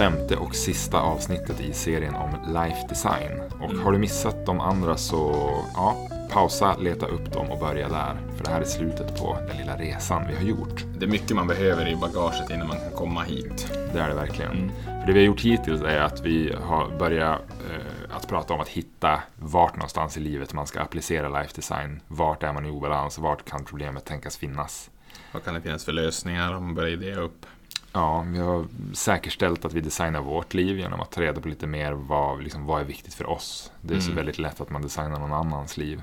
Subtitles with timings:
[0.00, 3.40] femte och sista avsnittet i serien om life design.
[3.60, 8.16] Och har du missat de andra så, ja, pausa, leta upp dem och börja där.
[8.36, 10.84] För det här är slutet på den lilla resan vi har gjort.
[10.98, 13.72] Det är mycket man behöver i bagaget innan man kan komma hit.
[13.92, 14.72] Det är det verkligen.
[14.84, 18.60] För det vi har gjort hittills är att vi har börjat eh, att prata om
[18.60, 22.00] att hitta vart någonstans i livet man ska applicera life design.
[22.08, 23.18] Vart är man i obalans?
[23.18, 24.90] Vart kan problemet tänkas finnas?
[25.32, 27.46] Vad kan det finnas för lösningar om man börjar idea upp?
[27.92, 31.66] Ja, vi har säkerställt att vi designar vårt liv genom att ta reda på lite
[31.66, 33.72] mer vad, liksom, vad är viktigt för oss.
[33.80, 34.16] Det är så Mm.
[34.16, 36.02] väldigt lätt att man designar någon annans liv.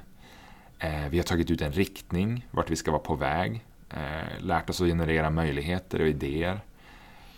[0.80, 3.66] Eh, vi har tagit ut en riktning, vart vi ska vara på väg.
[3.90, 6.59] Eh, lärt oss att generera möjligheter och idéer.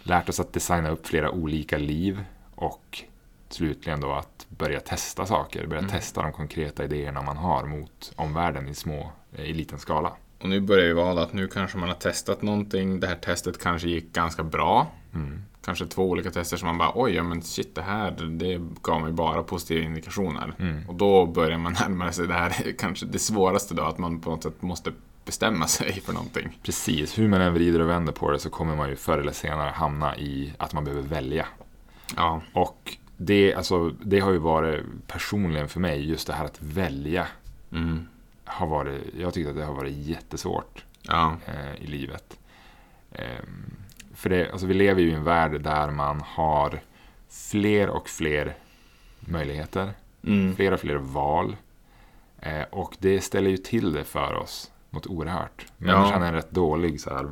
[0.04, 2.26] Lärt oss att designa upp flera olika liv.
[2.56, 3.04] Och
[3.50, 5.68] slutligen då att börja testa saker.
[5.68, 5.92] Börja Mm.
[5.92, 10.14] testa de konkreta idéerna man har mot omvärlden i små, i liten skala.
[10.42, 13.00] Och nu börjar vi vara att nu kanske man har testat någonting.
[13.00, 14.92] Det här testet kanske gick ganska bra.
[15.14, 15.42] Mm.
[15.66, 19.02] Kanske två olika tester som man bara oj, ja men shit det här det gav
[19.02, 20.54] mig bara positiva indikationer.
[20.60, 20.90] Mm.
[20.90, 24.30] Och då börjar man närma sig det här kanske det svåraste då, att man på
[24.30, 24.92] något sätt måste
[25.26, 26.60] bestämma sig för någonting.
[26.64, 29.32] Precis, hur man än vrider och vänder på det så kommer man ju förr eller
[29.32, 31.46] senare hamna i att man behöver välja.
[32.16, 36.62] Ja, Och det, alltså, det har ju varit personligen för mig, just det här att
[36.62, 37.28] välja.
[37.72, 38.08] mm.
[38.52, 42.40] Har varit, jag tyckte att det har varit jättesvårt ja, eh, i livet.
[43.12, 43.74] Ehm,
[44.16, 46.80] för det, alltså, vi lever ju i en värld där man har
[47.30, 48.56] fler och fler
[49.20, 49.94] möjligheter.
[50.26, 50.56] mm.
[50.56, 51.56] Fler och fler val.
[52.40, 55.66] Eh, och det ställer ju till det för oss något oerhört.
[55.78, 57.30] Människan är en rätt dålig så här,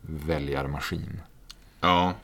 [0.00, 1.20] väljarmaskin.
[1.80, 2.14] ja.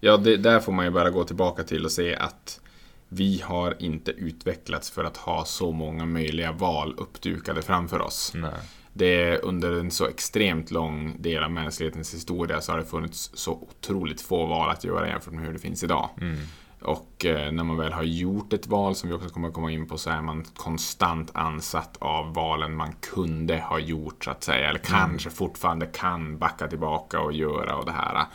[0.00, 2.60] Ja, det, där får man ju bara gå tillbaka till och se att
[3.08, 8.32] vi har inte utvecklats för att ha så många möjliga val uppdukade framför oss.
[8.34, 8.52] Nej.
[8.92, 13.30] Det är under en så extremt lång del av mänsklighetens historia så har det funnits
[13.34, 16.10] så otroligt få val att göra jämfört med hur det finns idag.
[16.20, 16.38] Mm.
[16.84, 19.70] Och eh, när man väl har gjort ett val, som vi också kommer att komma
[19.70, 24.44] in på, så är man konstant ansatt av valen man kunde ha gjort, så att
[24.44, 24.68] säga.
[24.68, 28.26] Eller kanske fortfarande kan backa tillbaka och göra och det här.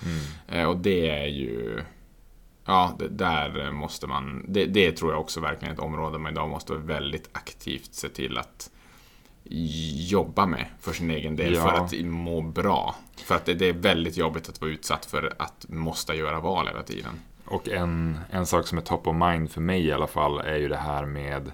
[0.48, 1.84] Eh, och det är ju...
[2.66, 4.46] Ja, det, där måste man...
[4.48, 8.10] Det, det tror jag också verkligen är ett område man idag måste väldigt aktivt se
[8.10, 8.70] till att
[10.10, 11.62] jobba med för sin egen del, Ja.
[11.62, 12.96] för att må bra.
[13.18, 16.68] För att det, det är väldigt jobbigt att vara utsatt för att måste göra val
[16.68, 17.20] hela tiden.
[17.46, 20.56] Och en, en sak som är top of mind för mig i alla fall är
[20.56, 21.52] ju det här med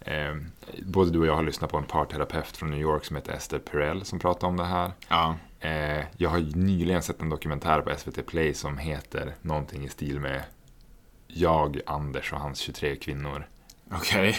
[0.00, 0.36] eh,
[0.82, 3.58] Både du och jag har lyssnat på en parterapeut från New York som heter Esther
[3.58, 4.92] Perel som pratar om det här.
[5.08, 9.84] Ja, Eh, jag har ju nyligen sett en dokumentär på SVT Play som heter någonting
[9.84, 10.42] i stil med
[11.26, 13.48] Jag, Anders och hans 23 kvinnor.
[13.92, 14.36] okej.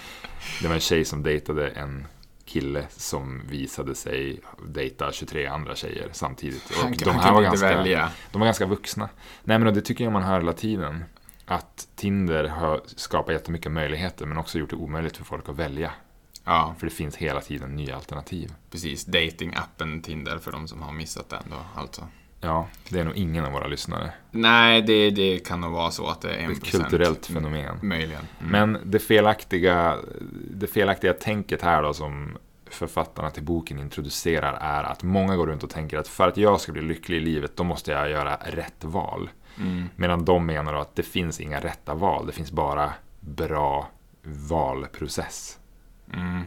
[0.62, 2.06] Det var en tjej som dejtade en
[2.44, 6.70] kille som visade sig dejta 23 andra tjejer samtidigt.
[6.70, 8.10] Och Han, de här var kunde inte ganska, välja.
[8.32, 9.08] de var ganska vuxna.
[9.44, 11.04] Nej men det tycker jag man hör hela tiden.
[11.44, 15.92] Att Tinder har skapat jättemycket möjligheter men också gjort det omöjligt för folk att välja.
[16.46, 18.54] Ja, För det finns hela tiden nya alternativ.
[18.70, 19.04] precis.
[19.04, 22.08] Datingappen Tinder för de som har missat den då, alltså.
[22.40, 24.12] Ja, det är nog ingen av våra lyssnare.
[24.30, 27.78] Nej, det, det kan nog vara så att det är en är ett kulturellt fenomen.
[27.82, 28.26] Möjligen.
[28.40, 28.52] Mm.
[28.52, 29.96] Men det felaktiga,
[30.50, 32.36] det felaktiga tänket här då som
[32.70, 36.60] författarna till boken introducerar är att många går runt och tänker att för att jag
[36.60, 39.30] ska bli lycklig i livet då måste jag göra rätt val.
[39.58, 39.88] Mm.
[39.96, 43.88] Medan de menar att det finns inga rätta val, det finns bara bra
[44.22, 45.58] valprocess.
[46.12, 46.42] Mm.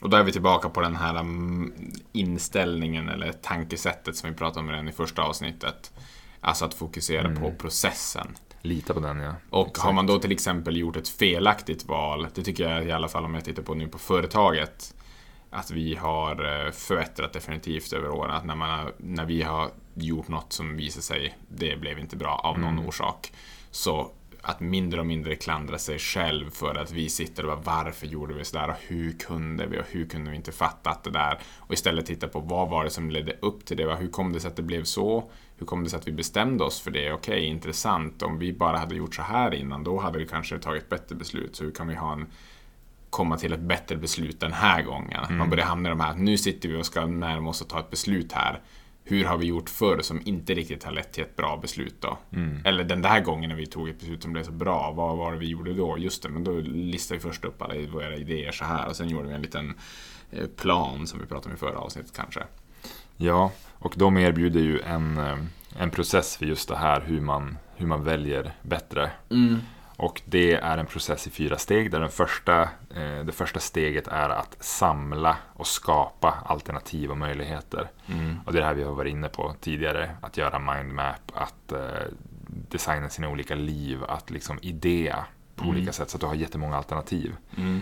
[0.00, 1.72] Och då är vi tillbaka på den här mm,
[2.12, 5.92] inställningen eller tankesättet som vi pratade om redan i första avsnittet.
[6.40, 7.42] Alltså att fokusera Mm.
[7.42, 8.26] på processen.
[8.62, 9.34] Lita på den ja.
[9.50, 9.84] Och Exakt.
[9.86, 13.24] har man då till exempel gjort ett felaktigt val, det tycker jag i alla fall
[13.24, 14.94] om jag tittar på nu på företaget,
[15.50, 18.30] att vi har eh, förbättrat definitivt över åren.
[18.30, 22.34] Att när, man när vi har gjort något som visar sig, det blev inte bra
[22.44, 22.86] av någon Mm.
[22.86, 23.32] orsak.
[23.70, 24.10] Så
[24.42, 28.34] att mindre och mindre klandra sig själv för att vi sitter och bara varför gjorde
[28.34, 29.80] vi sådär och hur kunde vi?
[29.80, 31.38] Och hur kunde vi inte fattat det där?
[31.58, 34.40] Och istället titta på vad var det som ledde upp till det, hur kom det
[34.40, 37.12] sig att det blev så, hur kom det sig att vi bestämde oss för det,
[37.12, 40.88] okej intressant, om vi bara hade gjort så här innan då hade vi kanske tagit
[40.88, 42.26] bättre beslut, så hur kan vi ha en
[43.10, 45.20] komma till ett bättre beslut den här gången.
[45.38, 47.80] Man börjar hamna i de här, nu sitter vi och ska närma oss att ta
[47.80, 48.60] ett beslut här.
[49.04, 52.18] Hur har vi gjort förr som inte riktigt har lett till ett bra beslut då?
[52.64, 55.32] Eller den där gången när vi tog ett beslut som blev så bra, vad var
[55.32, 55.98] det vi gjorde då?
[55.98, 59.08] Just det, men då listade vi först upp alla våra idéer så här och sen
[59.08, 59.74] gjorde vi en liten
[60.30, 62.42] eh, plan som vi pratade om i förra avsnittet kanske.
[63.16, 65.38] Ja, och de erbjuder ju en, eh,
[65.78, 69.10] en process för just det här hur man, hur man väljer bättre.
[69.96, 74.08] Och det är en process i fyra steg där den första, eh, det första steget
[74.08, 77.90] är att samla och skapa alternativ och möjligheter.
[78.46, 81.72] Och det är det här vi har varit inne på tidigare, att göra mindmap, att
[81.72, 81.78] eh,
[82.46, 85.24] designa sina olika liv, att liksom idea
[85.56, 85.76] på Mm.
[85.76, 87.36] olika sätt så att du har jättemånga alternativ.
[87.56, 87.80] Mm.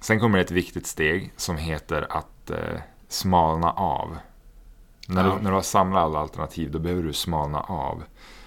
[0.00, 4.16] Sen kommer ett viktigt steg som heter att eh, smalna av.
[5.08, 5.34] När, Ja.
[5.36, 8.02] du, när du har samlat alla alternativ då behöver du smalna av.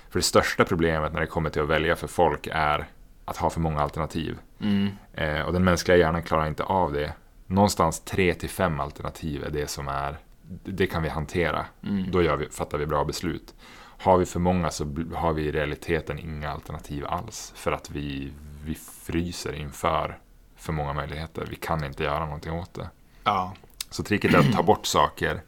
[0.09, 2.87] För det största problemet när det kommer till att välja för folk är
[3.25, 4.37] att ha för många alternativ.
[4.61, 4.89] Mm.
[5.13, 7.13] Eh, och den mänskliga hjärnan klarar inte av det.
[7.47, 10.17] Någonstans 3 till 5 alternativ är det som är,
[10.63, 11.65] det kan vi hantera.
[11.83, 12.11] Mm.
[12.11, 13.53] Då vi, fattar vi bra beslut.
[13.99, 17.53] Har vi för många så har vi i realiteten inga alternativ alls.
[17.55, 18.33] För att vi,
[18.65, 20.19] vi fryser inför
[20.55, 21.47] för många möjligheter.
[21.49, 22.89] Vi kan inte göra någonting åt det.
[23.23, 23.53] Ja.
[23.89, 25.41] Så tricket är att ta bort saker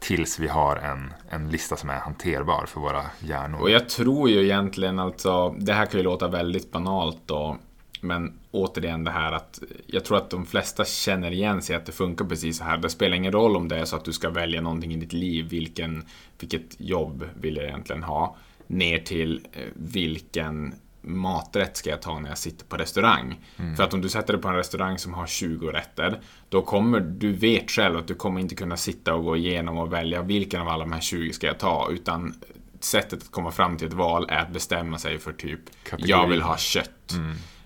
[0.00, 3.60] tills vi har en, en lista som är hanterbar för våra hjärnor.
[3.60, 7.58] Och jag tror ju egentligen alltså, det här kan ju låta väldigt banalt då,
[8.00, 11.92] men återigen det här att jag tror att de flesta känner igen sig att det
[11.92, 12.76] funkar precis så här.
[12.76, 15.12] Det spelar ingen roll om det är så att du ska välja någonting i ditt
[15.12, 16.04] liv, vilken,
[16.38, 18.36] vilket jobb vill jag egentligen ha,
[18.66, 23.38] ner till eh, vilken maträtt ska jag ta när jag sitter på restaurang.
[23.76, 27.00] För att om du sätter dig på en restaurang som har 20 rätter, då kommer
[27.00, 30.60] du vet själv att du kommer inte kunna sitta och gå igenom och välja vilken
[30.60, 32.34] av alla de här 20 ska jag ta, utan
[32.80, 36.10] sättet att komma fram till ett val är att bestämma sig för typ, Kategori.
[36.10, 37.14] jag vill ha kött.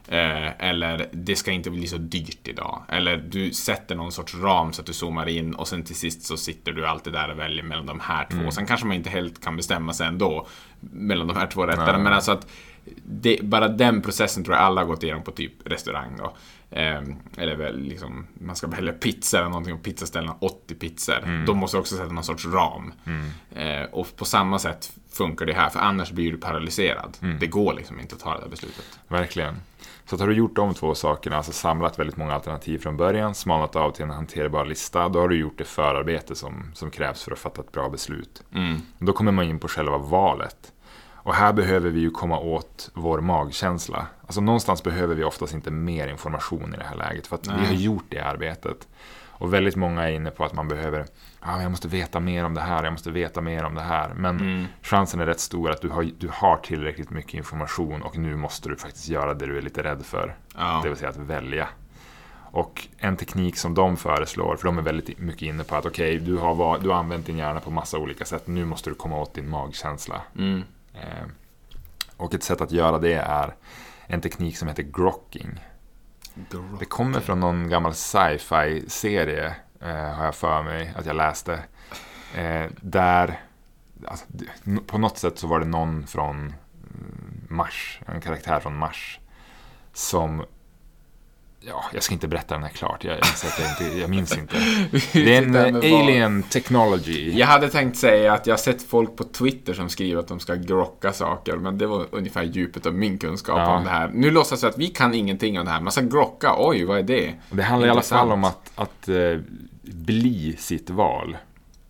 [0.08, 2.82] Eh, eller det ska inte bli så dyrt idag.
[2.88, 6.22] Eller du sätter någon sorts ram så att du zoomar in och sen till sist
[6.22, 8.50] så sitter du alltid där och väljer mellan de här två.
[8.50, 10.46] Sen kanske man inte helt kan bestämma sig ändå
[10.80, 11.98] mellan de här två rätterna.
[11.98, 12.46] Men alltså att
[13.04, 16.36] det, bara den processen tror jag alla har gått igenom på typ restaurang då.
[16.70, 17.02] Eh,
[17.36, 21.44] eller väl liksom, man ska välja pizza eller någonting och pizzaställen har 80 pizzor.
[21.46, 22.92] Då måste du också sätta någon sorts ram.
[23.54, 27.16] Eh, och på samma sätt funkar det här, för annars blir du paralyserad.
[27.40, 28.98] Det går liksom inte att ta det här beslutet.
[29.08, 29.54] Verkligen.
[30.06, 33.76] Så har du gjort de två sakerna, alltså samlat väldigt många alternativ från början, smalnat
[33.76, 37.32] av till en hanterbar lista, då har du gjort det förarbete som, som krävs för
[37.32, 38.42] att fatta ett bra beslut.
[38.54, 38.80] Mm.
[38.98, 40.72] Då kommer man in på själva valet.
[41.24, 44.06] Och här behöver vi ju komma åt vår magkänsla.
[44.22, 47.52] Alltså någonstans behöver vi oftast inte mer information i det här läget, för att vi
[47.52, 47.66] Nej.
[47.66, 48.88] har gjort det arbetet.
[49.38, 51.06] Och väldigt många är inne på att man behöver,
[51.40, 54.14] ah, jag måste veta mer om det här, jag måste veta mer om det här.
[54.14, 54.66] Men Mm.
[54.82, 58.68] chansen är rätt stor att du har, du har tillräckligt mycket information och nu måste
[58.68, 60.36] du faktiskt göra det du är lite rädd för.
[60.56, 60.80] Ja.
[60.82, 61.68] Det vill säga att välja.
[62.50, 66.18] Och en teknik som de föreslår, för de är väldigt mycket inne på att okej,
[66.18, 69.18] du, har du har använt din hjärna på massa olika sätt, nu måste du komma
[69.20, 70.22] åt din magkänsla.
[70.38, 70.62] Mm.
[70.94, 71.26] Eh,
[72.16, 73.54] och ett sätt att göra det är
[74.06, 75.60] en teknik som heter grokking.
[76.78, 81.62] Det kommer från någon gammal sci-fi-serie, eh, har jag för mig att jag läste.
[82.36, 83.40] Eh, där,
[84.06, 84.26] alltså,
[84.86, 86.54] på något sätt så var det någon från mm,
[87.48, 89.20] Mars, en karaktär från Mars,
[89.92, 90.44] som
[91.66, 93.04] Ja, jag ska inte berätta den här klart.
[93.04, 93.18] Jag,
[93.58, 94.56] jag, inte, jag minns inte.
[95.12, 97.38] Det är en alien technology.
[97.38, 100.40] Jag hade tänkt säga att jag har sett folk på Twitter som skriver att de
[100.40, 103.76] ska grocka saker, men det var ungefär djupet av min kunskap Ja.
[103.76, 104.08] om det här.
[104.14, 105.80] Nu låtsas jag att vi kan ingenting om det här.
[105.80, 107.34] Man ska grocka, oj, vad är det?
[107.50, 108.20] Det handlar i alla Intressant.
[108.20, 109.38] fall om att, att eh,
[109.82, 111.36] bli sitt val.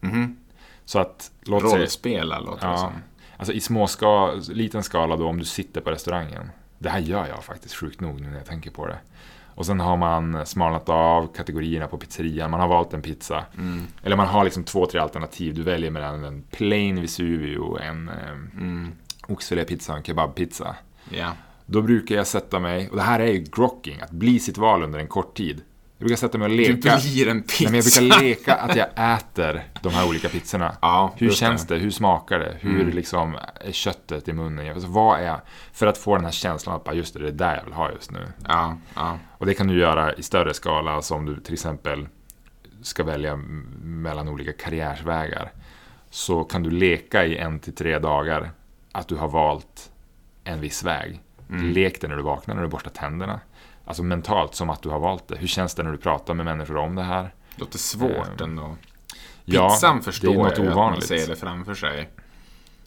[0.00, 0.36] Mhm.
[0.84, 2.92] Så att, låt säga, Rollspela låter det ja, som.
[3.36, 6.50] alltså i små ska, liten skala då om du sitter på restaurangen.
[6.78, 8.98] Det här gör jag faktiskt sjukt nog nu när jag tänker på det.
[9.54, 13.44] Och sen har man smalnat av kategorierna på pizzerian, man har valt en pizza.
[13.58, 13.82] Mm.
[14.02, 15.54] Eller man har liksom två, tre alternativ.
[15.54, 18.14] Du väljer mellan en plain Vesuvio, en eh,
[18.60, 18.92] Mm.
[19.28, 20.76] oxfilépizza och en kebabpizza.
[21.10, 21.32] Ja.
[21.66, 24.82] Då brukar jag sätta mig, och det här är ju grocking, att bli sitt val
[24.82, 25.62] under en kort tid.
[25.98, 26.96] Jag brukar sätta mig och Du leka.
[27.02, 27.64] blir en pizza.
[27.64, 30.76] Nej, men jag brukar leka att jag äter de här olika pizzorna.
[30.82, 31.76] Ja, Hur känns det?
[31.76, 32.56] Hur smakar det?
[32.60, 32.94] Hur Mm.
[32.96, 34.72] liksom är köttet i munnen?
[34.74, 35.36] Alltså, vad är...
[35.72, 37.72] För att få den här känslan att bara, just det, det är där jag vill
[37.72, 38.26] ha just nu.
[38.48, 39.18] Ja, ja.
[39.38, 42.08] Och det kan du göra i större skala, som du till exempel
[42.82, 43.36] ska välja
[43.82, 45.52] mellan olika karriärsvägar.
[46.10, 48.50] Så kan du leka i en till tre dagar
[48.92, 49.90] att du har valt
[50.44, 51.20] en viss väg.
[51.50, 51.72] Mm.
[51.72, 53.40] Lek det när du vaknar, när du borstar tänderna.
[53.84, 55.36] Alltså mentalt, som att du har valt det.
[55.36, 57.34] Hur känns det när du pratar med människor om det här?
[57.56, 58.10] Låter svårt
[58.40, 58.76] Ehm, ändå.
[59.44, 61.06] Ja, Pizzan det är förstår jag ju att man ovanligt.
[61.06, 62.08] ser det framför sig.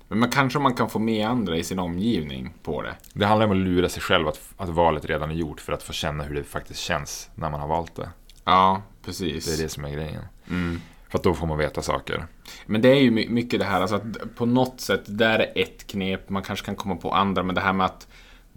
[0.07, 2.95] Men man, kanske man kan få med andra i sin omgivning på det.
[3.13, 5.83] Det handlar om att lura sig själv att, att valet redan är gjort för att
[5.83, 8.09] få känna hur det faktiskt känns när man har valt det.
[8.43, 9.45] Ja, precis.
[9.45, 10.23] Det är det som är grejen.
[10.49, 10.81] Mm.
[11.09, 12.25] För att då får man veta saker.
[12.65, 15.51] Men det är ju my- mycket det här, alltså att på något sätt, där är
[15.61, 18.07] ett knep, man kanske kan komma på andra, men det här med att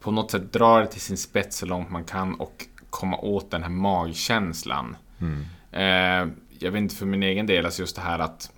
[0.01, 3.51] på något sätt dra det till sin spets så långt man kan och komma åt
[3.51, 4.97] den här magkänslan.
[5.21, 5.45] Mm.
[5.73, 8.51] Eh, jag vet inte för min egen del, alltså just det här att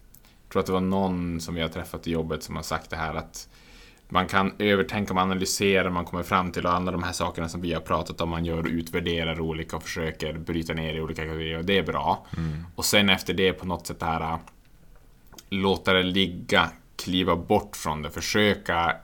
[0.43, 2.97] jag tror att det var någon som har träffat i jobbet som har sagt det
[2.97, 3.49] här att
[4.09, 7.61] man kan övertänka, man analyserar, man kommer fram till och alla de här sakerna som
[7.61, 11.59] vi har pratat om, man gör utvärderar olika och försöker bryta ner i olika kategorier
[11.59, 12.27] och det är bra.
[12.37, 12.67] Mm.
[12.75, 14.39] Och sen efter det på något sätt det här
[15.51, 18.97] låta det ligga, kliva bort från det, försöka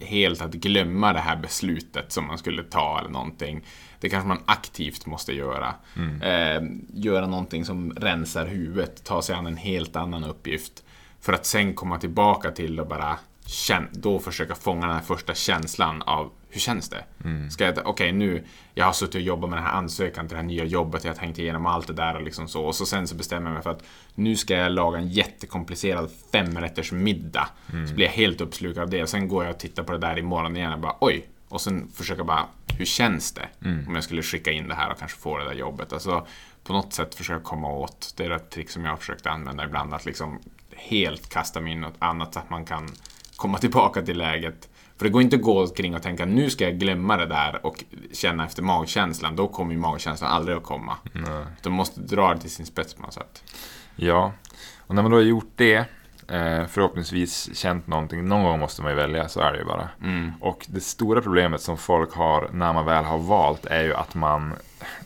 [0.00, 3.64] helt att glömma det här beslutet som man skulle ta eller någonting.
[4.00, 5.74] Det kanske man aktivt måste göra.
[5.96, 6.22] Mm.
[6.22, 6.62] Eh,
[6.94, 10.84] göra någonting som rensar huvudet, ta sig an en helt annan uppgift.
[11.20, 13.18] För att sen komma tillbaka till och bara
[13.92, 17.04] då försöka fånga den här första känslan av hur känns det?
[17.24, 17.50] Mm.
[17.50, 20.42] Ska jag, okej nu, jag har suttit och jobbat med den här ansökan till det
[20.42, 22.64] här nya jobbet, jag har tänkt igenom allt det där och liksom så.
[22.64, 26.10] Och så sen så bestämmer jag mig för att nu ska jag laga en jättekomplicerad
[26.32, 27.48] femrätters middag.
[27.88, 29.02] Så blir jag helt uppslukad av det.
[29.02, 31.26] Och sen går jag och tittar på det där imorgon igen och bara oj.
[31.48, 32.46] Och sen försöka bara,
[32.78, 33.48] hur känns det?
[33.88, 35.92] Om jag skulle skicka in det här och kanske få det där jobbet.
[35.92, 36.26] Alltså
[36.64, 39.64] på något sätt försöka komma åt, det är ett trick som jag har försökt använda
[39.64, 40.38] ibland, att liksom
[40.76, 42.88] helt kasta mig in något annat så att man kan
[43.36, 44.68] komma tillbaka till läget.
[45.00, 47.66] För det går inte att gå omkring och tänka nu ska jag glömma det där
[47.66, 49.36] och känna efter magkänslan.
[49.36, 50.96] Då kommer ju magkänslan aldrig att komma.
[51.12, 51.44] Nej.
[51.62, 53.44] Du måste dra det till sin spets på något sätt.
[53.96, 54.32] Ja,
[54.86, 55.76] och när man då har gjort det,
[56.28, 59.88] eh, förhoppningsvis känt någonting, någon gång måste man ju välja, så är det ju bara.
[60.02, 60.32] Mm.
[60.40, 64.14] Och det stora problemet som folk har när man väl har valt är ju att
[64.14, 64.52] man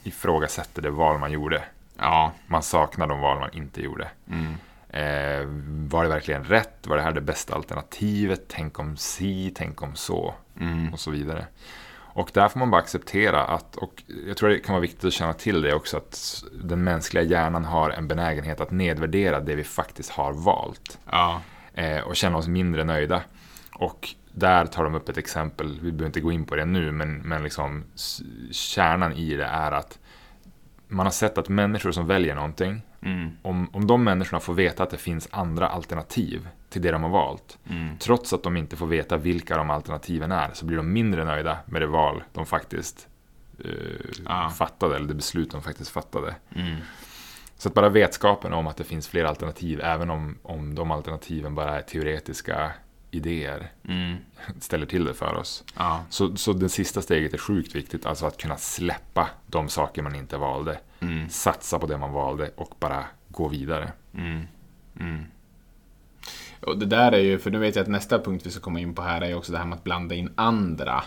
[0.03, 1.63] ifrågasätter det val man gjorde.
[1.99, 2.33] Ja.
[2.47, 4.09] Man saknar de val man inte gjorde.
[4.31, 4.55] Mm.
[4.95, 5.47] Eh,
[5.89, 6.87] var det verkligen rätt?
[6.87, 8.43] Var det här det bästa alternativet?
[8.49, 10.35] Tänk om si, tänk om så.
[10.61, 10.93] Mm.
[10.93, 11.47] Och så vidare.
[12.15, 15.13] Och där får man bara acceptera att, och jag tror det kan vara viktigt att
[15.13, 19.65] känna till det också, att den mänskliga hjärnan har en benägenhet att nedvärdera det vi
[19.65, 20.99] faktiskt har valt.
[21.11, 21.41] Ja.
[21.75, 23.23] Eh, och känna oss mindre nöjda.
[23.75, 26.93] Och där tar de upp ett exempel, vi behöver inte gå in på det nu,
[26.93, 27.85] men, men liksom
[28.51, 29.99] kärnan i det är att
[30.89, 33.31] man har sett att människor som väljer någonting, Mm.
[33.43, 37.11] om, om de människorna får veta att det finns andra alternativ till det de har
[37.11, 37.99] valt, Mm.
[37.99, 41.59] trots att de inte får veta vilka de alternativen är, så blir de mindre nöjda
[41.67, 43.09] med det val de faktiskt
[43.65, 43.71] eh,
[44.25, 44.51] Ja.
[44.51, 46.35] fattade, eller det beslut de faktiskt fattade.
[46.57, 46.77] Mm.
[47.57, 51.55] Så att bara vetskapen om att det finns fler alternativ, även om, om de alternativen
[51.55, 52.73] bara är teoretiska
[53.15, 54.17] idéer, Mm.
[54.61, 55.65] ställer till det för oss.
[55.77, 56.05] Ja.
[56.11, 60.15] Så, så det sista steget är sjukt viktigt, alltså att kunna släppa de saker man
[60.15, 61.29] inte valde, Mm.
[61.29, 63.93] satsa på det man valde och bara gå vidare.
[64.15, 64.43] Mm.
[65.01, 65.25] Mm.
[66.61, 68.81] Och det där är ju, för nu vet jag att nästa punkt vi ska komma
[68.81, 71.05] in på här är ju också det här med att blanda in andra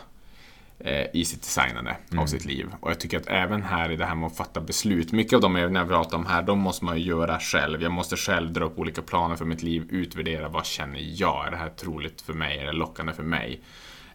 [1.14, 2.28] i sitt designande av Mm.
[2.28, 2.68] sitt liv.
[2.80, 5.42] Och jag tycker att även här i det här med att fatta beslut, mycket av
[5.42, 7.82] de övningar vi pratar om här, de måste man ju göra själv.
[7.84, 11.52] Jag måste själv dra upp olika planer för mitt liv, utvärdera vad känner jag, är
[11.52, 13.62] det här troligt för mig, är det lockande för mig?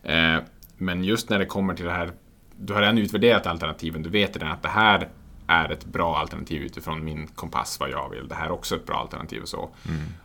[0.03, 0.37] Eh,
[0.77, 2.13] men just när det kommer till det här,
[2.57, 5.09] du har redan utvärderat alternativen, du vet redan att det här
[5.47, 8.29] är ett bra alternativ utifrån min kompass, vad jag vill.
[8.29, 9.71] Det här är också ett bra alternativ och så.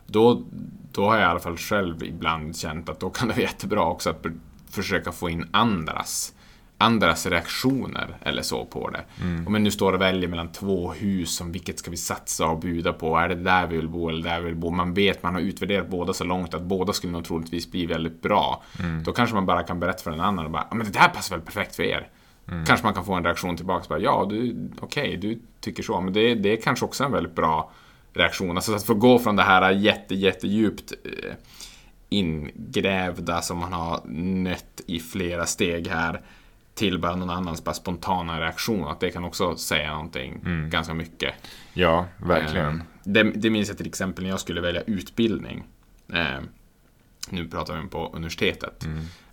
[0.06, 0.42] Då,
[0.92, 3.84] då har jag i alla fall själv ibland känt att då kan det vara jättebra
[3.84, 4.26] också att
[4.70, 6.32] försöka få in andras
[6.80, 9.04] andras reaktioner eller så på det.
[9.46, 12.58] Om jag nu står och väljer mellan två hus, som vilket ska vi satsa och
[12.60, 13.16] buda på?
[13.16, 14.70] Är det där vi vill bo eller där vi vill bo?
[14.70, 18.22] Man vet, man har utvärderat båda så långt att båda skulle nog troligtvis bli väldigt
[18.22, 18.62] bra.
[19.04, 21.08] Då kanske man bara kan berätta för en annan och bara, "Ja, men det där
[21.08, 22.08] passar väl perfekt för er.
[22.66, 26.12] Kanske man kan få en reaktion tillbaka, bara, ja, du, okej, du tycker så, men
[26.12, 27.70] det, det är kanske också en väldigt bra
[28.12, 28.56] reaktion.
[28.56, 31.32] Alltså att få gå från det här jätte, jättedjupt eh,
[32.08, 34.00] ingrävda som man har
[34.42, 36.20] nött i flera steg här
[36.74, 38.88] till bara någon annans bara spontana reaktion.
[38.88, 41.34] Att det kan också säga någonting ganska mycket.
[41.72, 42.76] Ja, verkligen.
[42.76, 45.64] Eh, Det, det minns jag till exempel när jag skulle välja utbildning.
[46.12, 46.40] Eh,
[47.30, 48.84] nu pratar vi på universitetet.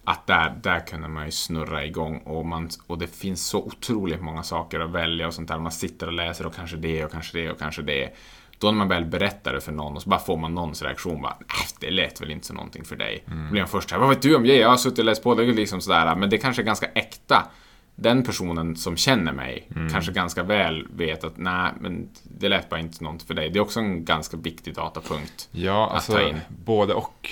[0.08, 4.22] Att där, där kunde man ju snurra igång och, man, och det finns så otroligt
[4.22, 5.60] många saker att välja och sånt där.
[5.60, 8.10] Man sitter och läser och kanske det och kanske det och kanske det.
[8.60, 11.22] Då när man väl berättar det för någon och så bara får man någons reaktion
[11.22, 13.24] bara äh, det lät väl inte som någonting för dig.
[13.26, 14.56] Då blir man först här, vad vet du om det?
[14.58, 16.16] Jag har suttit och läst på det, liksom sådär.
[16.16, 17.48] Men det kanske är ganska äkta.
[17.96, 22.80] Den personen som känner mig kanske ganska väl vet att nej, men det lät bara
[22.80, 23.50] inte något för dig.
[23.50, 25.50] Det är också en ganska viktig datapunkt.
[25.52, 26.40] Ja, att alltså ta in.
[26.66, 27.30] både och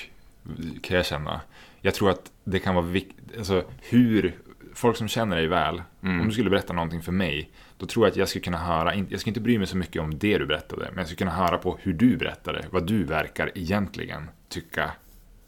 [0.82, 1.42] kan jag känna.
[1.82, 4.36] Jag tror att det kan vara viktigt, alltså hur,
[4.74, 6.22] folk som känner dig väl, Mm.
[6.22, 8.96] om du skulle berätta någonting för mig, då tror jag att jag skulle kunna höra,
[8.96, 11.32] jag skulle inte bry mig så mycket om det du berättade, men jag skulle kunna
[11.32, 14.92] höra på hur du berättade, vad du verkar egentligen tycka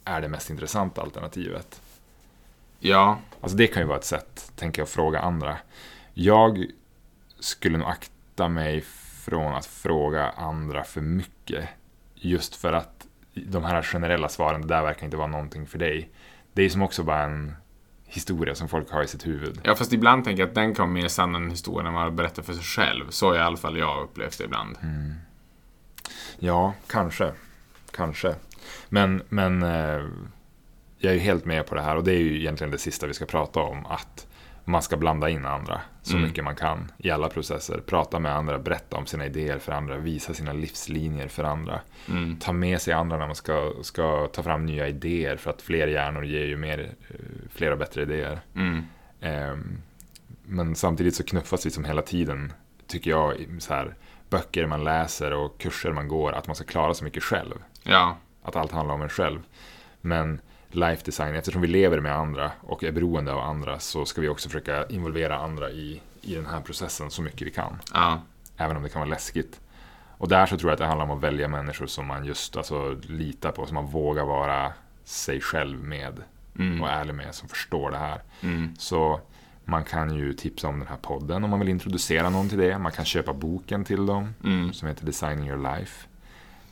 [0.05, 1.81] är det mest intressanta alternativet.
[2.79, 5.57] Ja, Alltså det kan ju vara ett sätt, tänker jag, att fråga andra.
[6.13, 6.65] Jag
[7.39, 8.81] skulle nog akta mig
[9.25, 11.69] från att fråga andra för mycket.
[12.15, 16.09] Just för att de här generella svaren, det där verkar inte vara någonting för dig.
[16.53, 17.55] Det är som också bara en
[18.05, 19.59] historia som folk har i sitt huvud.
[19.63, 22.43] ja, fast ibland tänker jag att den kan vara mer sann än historien man berättar
[22.43, 23.09] för sig själv.
[23.09, 24.77] Så har i alla fall jag upplevt det ibland.
[26.39, 27.31] Ja, kanske.
[27.91, 28.35] Kanske.
[28.89, 30.03] Men, men eh,
[30.97, 33.07] jag är ju helt med på det här och det är ju egentligen det sista
[33.07, 33.85] vi ska prata om.
[33.85, 34.27] Att
[34.67, 36.27] Man ska blanda in andra så Mm.
[36.27, 37.77] mycket man kan i alla processer.
[37.85, 41.79] Prata med andra, berätta om sina idéer för andra, visa sina livslinjer för andra.
[42.09, 42.37] Mm.
[42.39, 45.87] Ta med sig andra när man ska, ska ta fram nya idéer för att fler
[45.87, 46.79] hjärnor ger ju mer,
[47.09, 47.15] eh,
[47.49, 48.39] fler och bättre idéer.
[48.55, 48.83] Mm.
[49.21, 49.77] Ehm,
[50.47, 52.53] Men samtidigt så knuffas vi som hela tiden,
[52.87, 53.95] tycker jag, så här,
[54.29, 57.53] böcker man läser och kurser man går, att man ska klara så mycket själv.
[57.83, 58.17] Ja.
[58.43, 59.39] Att allt handlar om en själv.
[60.01, 60.41] Men
[60.75, 64.27] life design, eftersom vi lever med andra och är beroende av andra så ska vi
[64.29, 67.79] också försöka involvera andra i, i den här processen så mycket vi kan.
[67.93, 68.21] Ja.
[68.57, 69.59] Även om det kan vara läskigt.
[70.17, 72.57] Och där så tror jag att det handlar om att välja människor som man just
[72.57, 76.13] alltså, litar på, som man vågar vara sig själv med
[76.59, 76.81] Mm.
[76.81, 78.21] och ärlig med, som förstår det här.
[78.41, 78.75] Mm.
[78.77, 79.19] Så
[79.65, 82.77] man kan ju tipsa om den här podden om man vill introducera någon till det.
[82.77, 84.73] Man kan köpa boken till dem Mm.
[84.73, 86.07] som heter Designing Your Life.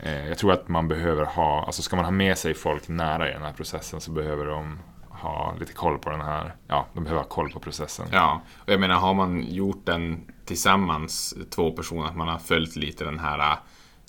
[0.06, 3.30] Eh, jag tror att man behöver ha, alltså ska man ha med sig folk nära
[3.30, 4.80] i den här processen så behöver de
[5.10, 8.08] ha lite koll på den här, ja, de behöver ha koll på processen.
[8.12, 12.76] Ja, och jag menar har man gjort den tillsammans, två personer, att man har följt
[12.76, 13.58] lite den här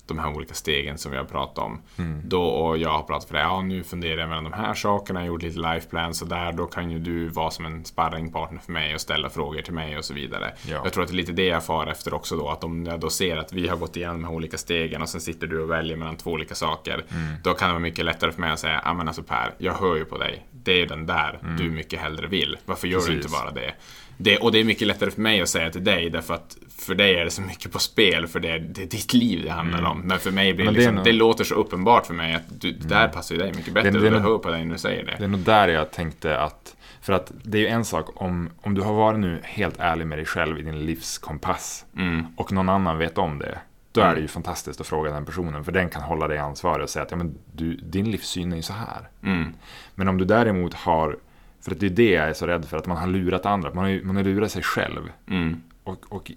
[0.07, 1.81] de här olika stegen som vi har pratat om.
[1.97, 2.21] Mm.
[2.25, 5.19] Då, och jag har pratat för det, ja nu funderar jag mellan de här sakerna,
[5.19, 7.85] jag har gjort lite life plans och där, då kan ju du vara som en
[7.85, 10.53] sparringpartner för mig och ställa frågor till mig och så vidare.
[10.67, 10.81] Ja.
[10.83, 12.99] Jag tror att det är lite det jag far efter också då, att om jag
[12.99, 15.61] då ser att vi har gått igenom de här olika stegen och sen sitter du
[15.61, 17.03] och väljer mellan två olika saker,
[17.43, 19.73] då kan det vara mycket lättare för mig att säga, ja men alltså Per, jag
[19.73, 23.05] hör ju på dig, det är den där du mycket hellre vill, varför gör du
[23.05, 23.25] Precis.
[23.25, 23.73] inte bara det?
[24.17, 24.37] Det?
[24.37, 27.15] Och det är mycket lättare för mig att säga till dig, därför att för dig
[27.15, 29.83] är det så mycket på spel, för det är, det är ditt liv det handlar
[29.85, 29.99] om.
[30.01, 32.61] Men för mig blir det, det liksom, nog- det låter så uppenbart för mig att
[32.61, 34.73] du, det där passar ju dig mycket bättre, Det- det jag hör på dig när
[34.73, 35.15] du säger det.
[35.17, 38.49] Det är nog där jag tänkte att, för att det är ju en sak om,
[38.61, 42.51] om du har varit nu helt ärlig med dig själv i din livskompass Mm, och
[42.51, 43.57] någon annan vet om det.
[43.91, 46.83] Då är det ju fantastiskt att fråga den personen, för den kan hålla dig ansvarig
[46.83, 49.09] och säga att ja, men du, din livssyn är ju så här.
[49.23, 49.53] mm,
[49.95, 51.17] Men om du däremot har,
[51.65, 53.73] för att det är det jag är så rädd för, att man har lurat andra.
[53.73, 55.11] Man har, man har lurat sig själv.
[55.29, 56.31] mm, Och, och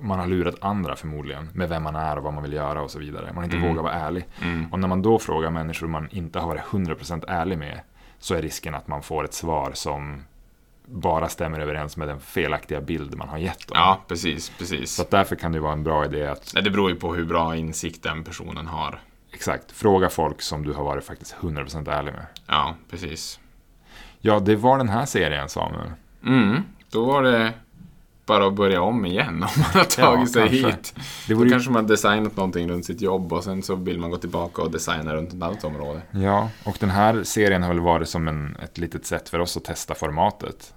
[0.00, 2.90] man har lurat andra förmodligen, med vem man är och vad man vill göra och
[2.90, 3.26] så vidare.
[3.26, 3.68] Man har inte Mm.
[3.68, 4.24] vågat vara ärlig.
[4.42, 4.72] mm.
[4.72, 7.80] Och när man då frågar människor man inte har varit 100% ärlig med,
[8.18, 10.22] så är risken att man får ett svar som
[10.86, 13.74] bara stämmer överens med den felaktiga bild man har gett dem.
[13.74, 14.90] Ja, precis, precis.
[14.94, 17.24] Så därför kan det vara en bra idé att, Nej, det beror ju på hur
[17.24, 19.00] bra insikt den personen har.
[19.32, 22.26] exakt, fråga folk som du har varit faktiskt 100% ärlig med.
[22.46, 23.40] Ja, precis.
[24.20, 25.90] Ja, det var den här serien Samuel.
[26.26, 27.52] Mm, då var det
[28.26, 30.66] bara att börja om igen om man har tagit sig kanske.
[30.66, 30.94] hit.
[31.26, 33.74] Det Då vore ju kanske man har designat någonting runt sitt jobb och sen så
[33.74, 36.02] vill man gå tillbaka och designa runt ett annat område.
[36.10, 39.56] Ja, och den här serien har väl varit som en, ett litet sätt för oss
[39.56, 40.74] att testa formatet.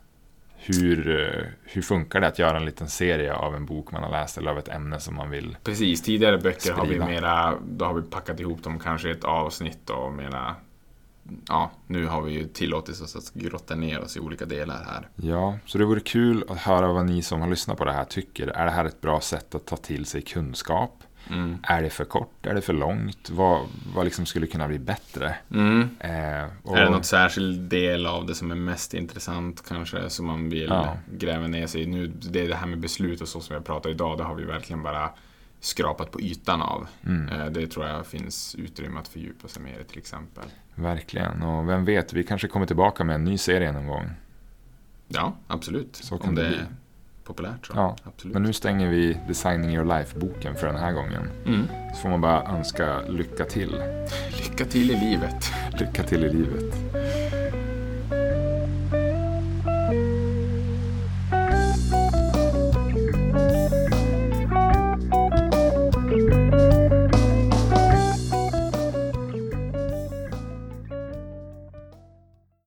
[0.64, 4.12] Hur, eh, hur funkar det att göra en liten serie av en bok man har
[4.12, 5.58] läst eller av ett ämne som man vill?
[5.64, 7.06] Precis, tidigare böcker har vi Sprida.
[7.06, 10.56] mera, då har vi packat ihop dem kanske i ett avsnitt och mera
[11.48, 15.08] Ja, nu har vi ju tillåtit oss att grotta ner oss i olika delar här.
[15.16, 18.04] Ja, så det vore kul att höra vad ni som har lyssnat på det här
[18.06, 18.48] tycker.
[18.48, 21.04] Är det här ett bra sätt att ta till sig kunskap?
[21.30, 21.58] Mm.
[21.64, 22.46] Är det för kort?
[22.46, 23.30] Är det för långt?
[23.30, 23.62] Vad,
[23.96, 25.36] vad liksom skulle kunna bli bättre?
[25.52, 25.90] Mm.
[26.00, 30.26] Eh, och, Är det något särskild del av det som är mest intressant kanske som
[30.26, 30.98] man vill Ja.
[31.12, 31.86] gräva ner sig i?
[31.88, 34.44] Nu, det det här med beslut och så som jag pratar idag, det har vi
[34.44, 35.10] verkligen bara
[35.62, 36.88] skrapat på ytan av.
[37.06, 40.44] Mm, Eh, Det tror jag finns utrymme att fördjupa sig mer i till exempel.
[40.76, 44.10] verkligen, och vem vet, vi kanske kommer tillbaka med en ny serie någon gång.
[45.08, 45.96] Ja, absolut.
[45.96, 46.58] Så kan Om det det bli.
[46.58, 46.66] är
[47.24, 47.74] populärt så.
[47.76, 48.34] Ja, absolut.
[48.34, 51.30] Men nu stänger vi Designing Your Life-boken för den här gången.
[51.46, 51.68] Mm.
[51.94, 53.76] Så får man bara önska lycka till.
[54.38, 55.52] Lycka till i livet.
[55.80, 56.76] Lycka till i livet.